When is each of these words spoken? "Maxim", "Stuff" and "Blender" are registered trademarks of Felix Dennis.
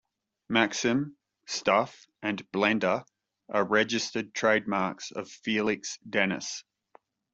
"Maxim", 0.49 1.15
"Stuff" 1.45 2.07
and 2.23 2.43
"Blender" 2.51 3.05
are 3.49 3.63
registered 3.63 4.33
trademarks 4.33 5.11
of 5.11 5.29
Felix 5.29 5.99
Dennis. 6.09 6.63